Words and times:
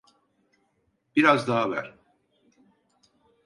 Biraz 1.15 1.47
daha 1.47 1.69
ver. 1.71 1.95